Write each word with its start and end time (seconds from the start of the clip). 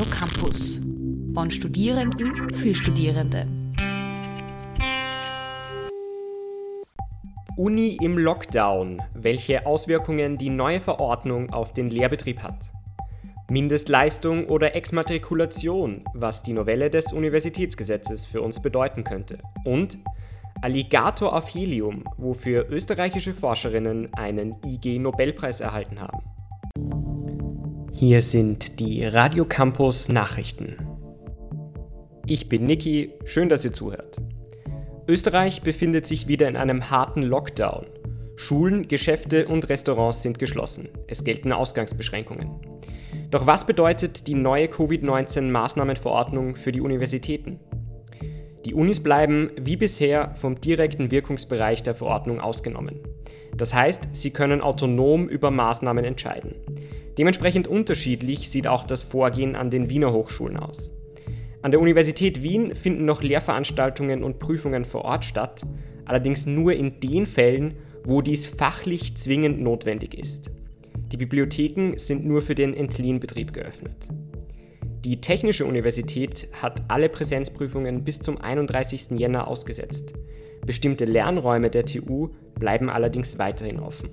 UGENO 0.00 0.10
Campus. 0.10 0.80
Von 1.34 1.50
Studierenden 1.50 2.54
für 2.54 2.74
Studierende. 2.74 3.46
Uni 7.56 7.98
im 8.00 8.16
Lockdown. 8.16 9.02
Welche 9.14 9.66
Auswirkungen 9.66 10.38
die 10.38 10.48
neue 10.48 10.80
Verordnung 10.80 11.52
auf 11.52 11.74
den 11.74 11.90
Lehrbetrieb 11.90 12.42
hat. 12.42 12.72
Mindestleistung 13.50 14.46
oder 14.46 14.74
Exmatrikulation, 14.74 16.04
was 16.14 16.42
die 16.42 16.54
Novelle 16.54 16.88
des 16.88 17.12
Universitätsgesetzes 17.12 18.24
für 18.24 18.40
uns 18.40 18.62
bedeuten 18.62 19.04
könnte. 19.04 19.38
Und 19.64 19.98
Alligator 20.62 21.34
auf 21.36 21.52
Helium, 21.52 22.04
wofür 22.16 22.70
österreichische 22.70 23.34
Forscherinnen 23.34 24.14
einen 24.14 24.56
IG-Nobelpreis 24.64 25.60
erhalten 25.60 26.00
haben. 26.00 26.22
Hier 28.00 28.22
sind 28.22 28.80
die 28.80 29.04
Radio 29.04 29.44
Campus 29.44 30.08
Nachrichten. 30.08 30.78
Ich 32.24 32.48
bin 32.48 32.64
Niki, 32.64 33.12
schön, 33.26 33.50
dass 33.50 33.62
ihr 33.62 33.74
zuhört. 33.74 34.16
Österreich 35.06 35.60
befindet 35.60 36.06
sich 36.06 36.26
wieder 36.26 36.48
in 36.48 36.56
einem 36.56 36.90
harten 36.90 37.20
Lockdown. 37.20 37.84
Schulen, 38.36 38.88
Geschäfte 38.88 39.48
und 39.48 39.68
Restaurants 39.68 40.22
sind 40.22 40.38
geschlossen. 40.38 40.88
Es 41.08 41.24
gelten 41.24 41.52
Ausgangsbeschränkungen. 41.52 42.48
Doch 43.30 43.46
was 43.46 43.66
bedeutet 43.66 44.28
die 44.28 44.34
neue 44.34 44.68
Covid-19-Maßnahmenverordnung 44.68 46.56
für 46.56 46.72
die 46.72 46.80
Universitäten? 46.80 47.60
Die 48.64 48.72
Unis 48.72 49.02
bleiben 49.02 49.50
wie 49.60 49.76
bisher 49.76 50.34
vom 50.36 50.58
direkten 50.58 51.10
Wirkungsbereich 51.10 51.82
der 51.82 51.94
Verordnung 51.94 52.40
ausgenommen. 52.40 53.00
Das 53.58 53.74
heißt, 53.74 54.08
sie 54.12 54.30
können 54.30 54.62
autonom 54.62 55.28
über 55.28 55.50
Maßnahmen 55.50 56.06
entscheiden. 56.06 56.54
Dementsprechend 57.18 57.68
unterschiedlich 57.68 58.50
sieht 58.50 58.66
auch 58.66 58.84
das 58.84 59.02
Vorgehen 59.02 59.56
an 59.56 59.70
den 59.70 59.90
Wiener 59.90 60.12
Hochschulen 60.12 60.56
aus. 60.56 60.92
An 61.62 61.70
der 61.70 61.80
Universität 61.80 62.42
Wien 62.42 62.74
finden 62.74 63.04
noch 63.04 63.22
Lehrveranstaltungen 63.22 64.22
und 64.22 64.38
Prüfungen 64.38 64.84
vor 64.84 65.04
Ort 65.04 65.24
statt, 65.24 65.66
allerdings 66.06 66.46
nur 66.46 66.72
in 66.72 67.00
den 67.00 67.26
Fällen, 67.26 67.74
wo 68.04 68.22
dies 68.22 68.46
fachlich 68.46 69.16
zwingend 69.16 69.60
notwendig 69.60 70.14
ist. 70.14 70.50
Die 71.12 71.16
Bibliotheken 71.16 71.98
sind 71.98 72.24
nur 72.24 72.40
für 72.40 72.54
den 72.54 72.72
Entlehnbetrieb 72.72 73.52
geöffnet. 73.52 74.08
Die 75.04 75.20
Technische 75.20 75.66
Universität 75.66 76.48
hat 76.60 76.82
alle 76.88 77.08
Präsenzprüfungen 77.08 78.04
bis 78.04 78.20
zum 78.20 78.38
31. 78.38 79.18
Jänner 79.18 79.48
ausgesetzt. 79.48 80.14
Bestimmte 80.64 81.04
Lernräume 81.04 81.70
der 81.70 81.84
TU 81.84 82.28
bleiben 82.58 82.90
allerdings 82.90 83.38
weiterhin 83.38 83.80
offen. 83.80 84.10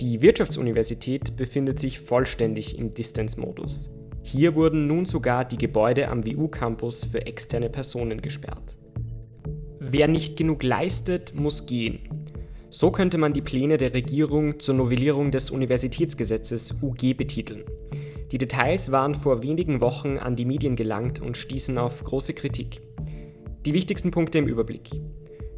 Die 0.00 0.22
Wirtschaftsuniversität 0.22 1.36
befindet 1.36 1.78
sich 1.78 2.00
vollständig 2.00 2.78
im 2.78 2.94
Distance-Modus. 2.94 3.90
Hier 4.22 4.54
wurden 4.54 4.86
nun 4.86 5.04
sogar 5.04 5.44
die 5.44 5.58
Gebäude 5.58 6.08
am 6.08 6.24
WU-Campus 6.24 7.04
für 7.04 7.26
externe 7.26 7.68
Personen 7.68 8.22
gesperrt. 8.22 8.78
Wer 9.78 10.08
nicht 10.08 10.38
genug 10.38 10.62
leistet, 10.62 11.34
muss 11.34 11.66
gehen. 11.66 12.08
So 12.70 12.90
könnte 12.90 13.18
man 13.18 13.34
die 13.34 13.42
Pläne 13.42 13.76
der 13.76 13.92
Regierung 13.92 14.58
zur 14.58 14.76
Novellierung 14.76 15.32
des 15.32 15.50
Universitätsgesetzes 15.50 16.78
UG 16.80 17.14
betiteln. 17.14 17.64
Die 18.32 18.38
Details 18.38 18.90
waren 18.92 19.14
vor 19.14 19.42
wenigen 19.42 19.82
Wochen 19.82 20.16
an 20.16 20.34
die 20.34 20.46
Medien 20.46 20.76
gelangt 20.76 21.20
und 21.20 21.36
stießen 21.36 21.76
auf 21.76 22.04
große 22.04 22.32
Kritik. 22.32 22.80
Die 23.66 23.74
wichtigsten 23.74 24.10
Punkte 24.10 24.38
im 24.38 24.46
Überblick. 24.46 24.92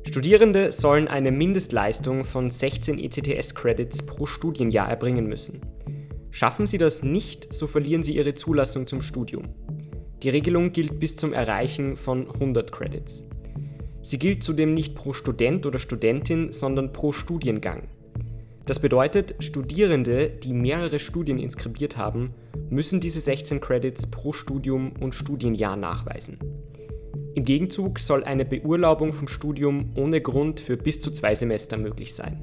Studierende 0.05 0.73
sollen 0.73 1.09
eine 1.09 1.31
Mindestleistung 1.31 2.25
von 2.25 2.51
16 2.51 2.99
ECTS-Credits 2.99 4.05
pro 4.05 4.27
Studienjahr 4.27 4.89
erbringen 4.89 5.27
müssen. 5.27 5.61
Schaffen 6.31 6.67
sie 6.67 6.79
das 6.79 7.03
nicht, 7.03 7.53
so 7.53 7.67
verlieren 7.67 8.03
sie 8.03 8.17
ihre 8.17 8.35
Zulassung 8.35 8.87
zum 8.87 9.01
Studium. 9.01 9.51
Die 10.23 10.29
Regelung 10.29 10.73
gilt 10.73 10.99
bis 10.99 11.15
zum 11.17 11.33
Erreichen 11.33 11.97
von 11.97 12.29
100 12.31 12.73
Credits. 12.73 13.29
Sie 14.03 14.19
gilt 14.19 14.43
zudem 14.43 14.75
nicht 14.75 14.97
pro 14.97 15.13
Student 15.13 15.67
oder 15.67 15.79
Studentin, 15.79 16.53
sondern 16.53 16.93
pro 16.93 17.13
Studiengang. 17.13 17.89
Das 18.67 18.81
bedeutet, 18.81 19.37
Studierende, 19.41 20.29
die 20.29 20.53
mehrere 20.53 20.99
Studien 20.99 21.39
inskribiert 21.39 21.97
haben, 21.97 22.35
müssen 22.71 23.01
diese 23.01 23.21
16 23.21 23.61
Credits 23.61 24.11
pro 24.11 24.33
Studium 24.33 24.93
und 25.01 25.15
Studienjahr 25.15 25.77
nachweisen. 25.77 26.39
Im 27.35 27.45
Gegenzug 27.45 27.99
soll 27.99 28.25
eine 28.25 28.45
Beurlaubung 28.45 29.13
vom 29.13 29.27
Studium 29.27 29.93
ohne 29.97 30.21
Grund 30.21 30.61
für 30.61 30.77
bis 30.77 31.01
zu 31.01 31.11
zwei 31.11 31.35
Semester 31.35 31.79
möglich 31.79 32.15
sein. 32.15 32.43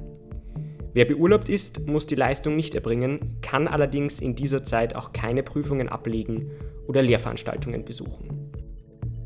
Wer 0.92 1.04
beurlaubt 1.04 1.48
ist, 1.48 1.86
muss 1.86 2.08
die 2.08 2.16
Leistung 2.16 2.56
nicht 2.56 2.74
erbringen, 2.74 3.36
kann 3.40 3.68
allerdings 3.68 4.18
in 4.18 4.34
dieser 4.34 4.64
Zeit 4.64 4.96
auch 4.96 5.12
keine 5.12 5.44
Prüfungen 5.44 5.88
ablegen 5.88 6.50
oder 6.88 7.02
Lehrveranstaltungen 7.02 7.84
besuchen. 7.84 8.50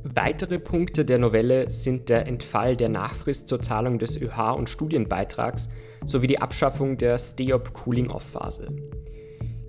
Weitere 0.02 0.58
Punkte 0.58 1.06
der 1.06 1.19
Novelle 1.19 1.70
sind 1.70 2.10
der 2.10 2.26
Entfall 2.26 2.76
der 2.76 2.91
Nachfrist 2.91 3.48
zur 3.48 3.62
Zahlung 3.62 3.98
des 3.98 4.20
ÖH- 4.20 4.54
und 4.54 4.69
Studienbeitrags 4.69 5.70
sowie 6.04 6.26
die 6.26 6.42
Abschaffung 6.42 6.98
der 6.98 7.19
Stay-Up-Cooling-Off-Phase. 7.19 8.69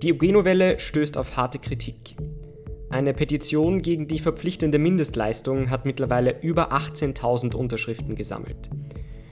Die 0.02 0.12
UG-Novelle 0.12 0.78
stößt 0.78 1.16
auf 1.16 1.38
harte 1.38 1.58
Kritik. 1.58 2.16
Eine 2.88 3.14
Petition 3.14 3.82
gegen 3.82 4.06
die 4.06 4.20
verpflichtende 4.20 4.78
Mindestleistung 4.78 5.70
hat 5.70 5.84
mittlerweile 5.86 6.40
über 6.40 6.72
18.000 6.72 7.54
Unterschriften 7.54 8.14
gesammelt. 8.14 8.70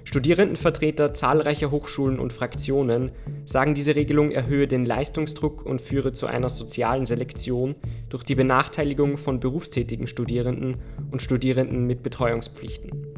Studierendenvertreter 0.03 1.15
zahlreicher 1.15 1.71
Hochschulen 1.71 2.19
und 2.19 2.33
Fraktionen 2.33 3.13
sagen, 3.47 3.75
diese 3.75 3.95
Regelung 3.95 4.33
erhöhe 4.33 4.69
den 4.69 4.85
Leistungsdruck 4.85 5.65
und 5.65 5.81
führe 5.81 6.13
zu 6.13 6.27
einer 6.27 6.49
sozialen 6.51 7.07
Selektion 7.07 7.75
durch 8.11 8.25
die 8.25 8.35
Benachteiligung 8.35 9.17
von 9.17 9.41
berufstätigen 9.41 10.07
Studierenden 10.07 10.77
und 11.11 11.23
Studierenden 11.23 11.87
mit 11.87 12.03
Betreuungspflichten. 12.03 13.14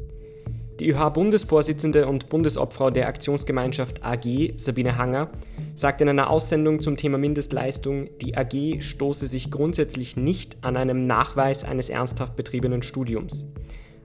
Die 0.79 0.91
ÖH-Bundesvorsitzende 0.91 2.07
und 2.07 2.29
Bundesobfrau 2.29 2.91
der 2.91 3.09
Aktionsgemeinschaft 3.09 4.05
AG, 4.05 4.53
Sabine 4.59 4.99
Hanger, 4.99 5.31
sagt 5.75 6.03
in 6.03 6.09
einer 6.09 6.29
Aussendung 6.29 6.81
zum 6.81 6.99
Thema 6.99 7.17
Mindestleistung, 7.17 8.11
die 8.21 8.37
AG 8.37 8.83
stoße 8.83 9.27
sich 9.27 9.51
grundsätzlich 9.51 10.19
nicht 10.19 10.59
an 10.61 10.77
einem 10.77 11.07
Nachweis 11.07 11.65
eines 11.65 11.89
ernsthaft 11.89 12.37
betriebenen 12.37 12.83
Studiums. 12.83 13.47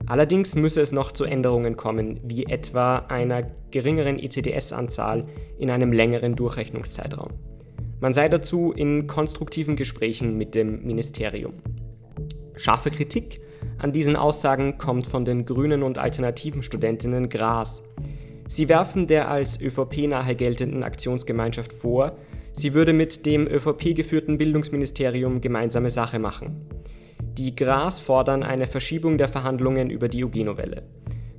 Allerdings 0.06 0.54
müsse 0.54 0.80
es 0.80 0.92
noch 0.92 1.12
zu 1.12 1.24
Änderungen 1.24 1.76
kommen, 1.76 2.20
wie 2.24 2.44
etwa 2.44 2.96
einer 3.08 3.50
geringeren 3.70 4.18
ECDS-Anzahl 4.18 5.26
in 5.58 5.70
einem 5.70 5.92
längeren 5.92 6.36
Durchrechnungszeitraum. 6.36 7.32
Man 8.00 8.14
sei 8.14 8.28
dazu 8.30 8.72
in 8.72 9.06
konstruktiven 9.06 9.76
Gesprächen 9.76 10.38
mit 10.38 10.54
dem 10.54 10.84
Ministerium. 10.84 11.52
Scharfe 12.56 12.90
Kritik 12.90 13.41
an 13.78 13.92
diesen 13.92 14.16
Aussagen 14.16 14.78
kommt 14.78 15.06
von 15.06 15.24
den 15.24 15.44
grünen 15.44 15.82
und 15.82 15.98
alternativen 15.98 16.62
Studentinnen 16.62 17.28
Gras. 17.28 17.82
Sie 18.46 18.68
werfen 18.68 19.06
der 19.06 19.30
als 19.30 19.60
ÖVP 19.60 20.08
nahe 20.08 20.36
geltenden 20.36 20.82
Aktionsgemeinschaft 20.82 21.72
vor, 21.72 22.16
sie 22.52 22.74
würde 22.74 22.92
mit 22.92 23.26
dem 23.26 23.46
ÖVP 23.46 23.94
geführten 23.94 24.38
Bildungsministerium 24.38 25.40
gemeinsame 25.40 25.90
Sache 25.90 26.18
machen. 26.18 26.68
Die 27.38 27.56
Gras 27.56 27.98
fordern 27.98 28.42
eine 28.42 28.66
Verschiebung 28.66 29.16
der 29.16 29.28
Verhandlungen 29.28 29.88
über 29.88 30.08
die 30.08 30.22
UG-Novelle. 30.22 30.82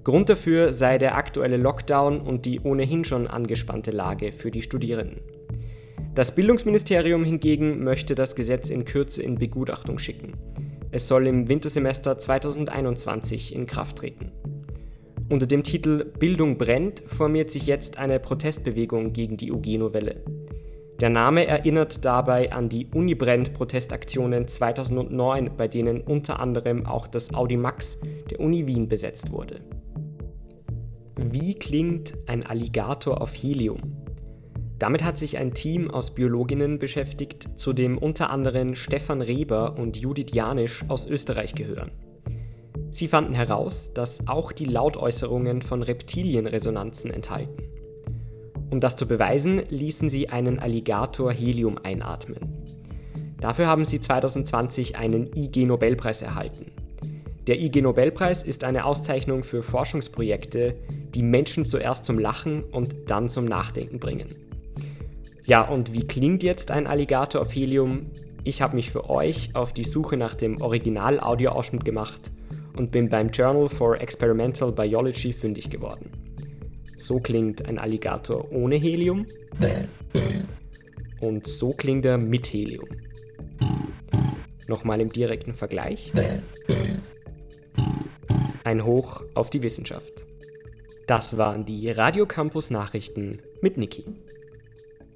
Grund 0.04 0.28
dafür 0.28 0.74
sei 0.74 0.98
der 0.98 1.16
aktuelle 1.16 1.58
Lockdown 1.58 2.20
und 2.20 2.46
die 2.46 2.60
ohnehin 2.60 3.06
schon 3.06 3.28
angespannte 3.28 3.92
Lage 3.92 4.32
für 4.32 4.52
die 4.52 4.62
Studierenden. 4.62 5.22
Das 6.16 6.36
Bildungsministerium 6.36 7.24
hingegen 7.24 7.84
möchte 7.84 8.14
das 8.14 8.36
Gesetz 8.36 8.70
in 8.70 8.86
Kürze 8.86 9.24
in 9.24 9.40
Begutachtung 9.40 9.98
schicken. 10.00 10.34
Es 10.94 11.08
soll 11.08 11.26
im 11.26 11.50
Wintersemester 11.50 12.20
2021 12.20 13.56
in 13.56 13.66
Kraft 13.66 13.98
treten. 13.98 14.32
Unter 15.28 15.48
dem 15.48 15.64
Titel 15.64 16.06
Bildung 16.06 16.60
brennt 16.60 17.02
formiert 17.08 17.50
sich 17.50 17.66
jetzt 17.66 17.98
eine 17.98 18.20
Protestbewegung 18.20 19.12
gegen 19.12 19.36
die 19.36 19.52
UG-Novelle. 19.52 20.24
Der 21.02 21.10
Name 21.10 21.48
erinnert 21.48 22.06
dabei 22.06 22.52
an 22.52 22.70
die 22.70 22.86
Unibrand-Protestaktionen 22.94 24.48
2009, 24.48 25.58
bei 25.58 25.68
denen 25.68 26.02
unter 26.02 26.40
anderem 26.40 26.86
auch 26.86 27.08
das 27.08 27.34
Audi 27.34 27.58
Max 27.58 28.00
der 28.30 28.40
Uni 28.40 28.68
Wien 28.68 28.88
besetzt 28.88 29.32
wurde. 29.32 29.62
Wie 31.16 31.56
klingt 31.56 32.14
ein 32.28 32.46
Alligator 32.46 33.20
auf 33.20 33.34
Helium? 33.34 34.03
Damit 34.84 35.02
hat 35.06 35.18
sich 35.18 35.38
ein 35.38 35.54
Team 35.54 35.90
aus 35.90 36.14
Biologinnen 36.14 36.78
beschäftigt, 36.78 37.58
zu 37.58 37.72
dem 37.72 37.98
unter 37.98 38.30
anderem 38.30 38.76
Stefan 38.76 39.22
Reber 39.22 39.78
und 39.78 39.96
Judith 39.96 40.34
Janisch 40.34 40.84
aus 40.90 41.08
Österreich 41.08 41.56
gehören. 41.56 41.90
Sie 42.92 43.08
fanden 43.08 43.34
heraus, 43.34 43.94
dass 43.94 44.28
auch 44.28 44.52
die 44.52 44.66
Lautäußerungen 44.66 45.62
von 45.62 45.84
Reptilien 45.84 46.48
Resonanzen 46.48 47.12
enthalten. 47.12 47.64
Um 48.72 48.82
das 48.82 48.98
zu 48.98 49.08
beweisen, 49.08 49.62
ließen 49.70 50.10
sie 50.10 50.28
einen 50.28 50.60
Alligator 50.60 51.32
Helium 51.32 51.78
einatmen. 51.82 52.42
Dafür 53.40 53.68
haben 53.68 53.86
sie 53.86 54.02
2020 54.02 54.98
einen 54.98 55.32
IG-Nobelpreis 55.34 56.22
erhalten. 56.22 56.74
Der 57.48 57.58
IG-Nobelpreis 57.58 58.44
ist 58.44 58.66
eine 58.66 58.84
Auszeichnung 58.84 59.44
für 59.44 59.64
Forschungsprojekte, 59.64 60.76
die 61.16 61.24
Menschen 61.24 61.64
zuerst 61.64 62.04
zum 62.04 62.20
Lachen 62.20 62.66
und 62.66 63.10
dann 63.10 63.30
zum 63.30 63.46
Nachdenken 63.46 64.02
bringen. 64.02 64.28
Ja, 65.46 65.62
und 65.62 65.92
wie 65.92 66.08
klingt 66.08 66.42
jetzt 66.42 66.72
ein 66.72 66.88
Alligator 66.88 67.42
auf 67.42 67.54
Helium? 67.54 68.06
Ich 68.46 68.62
habe 68.62 68.78
mich 68.78 68.92
für 68.92 69.10
euch 69.10 69.54
auf 69.54 69.74
die 69.74 69.84
Suche 69.84 70.16
nach 70.16 70.36
dem 70.36 70.62
Original-Audioausschnitt 70.62 71.84
gemacht 71.84 72.32
und 72.78 72.92
bin 72.92 73.10
beim 73.10 73.30
Journal 73.30 73.68
for 73.68 74.00
Experimental 74.00 74.72
Biology 74.72 75.34
fündig 75.34 75.70
geworden. 75.70 76.12
So 76.98 77.20
klingt 77.20 77.66
ein 77.66 77.78
Alligator 77.78 78.50
ohne 78.54 78.76
Helium 78.76 79.26
und 81.20 81.46
so 81.46 81.72
klingt 81.72 82.06
er 82.06 82.18
mit 82.18 82.48
Helium. 82.48 82.88
Nochmal 84.70 85.02
im 85.02 85.10
direkten 85.10 85.54
Vergleich. 85.54 86.14
Ein 88.64 88.86
Hoch 88.86 89.24
auf 89.34 89.50
die 89.50 89.62
Wissenschaft. 89.62 90.26
Das 91.06 91.38
waren 91.38 91.66
die 91.66 91.92
Radio 91.92 92.26
Campus 92.26 92.72
Nachrichten 92.72 93.42
mit 93.62 93.78
Niki. 93.78 94.06